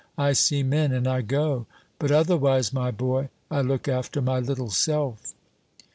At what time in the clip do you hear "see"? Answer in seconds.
0.33-0.63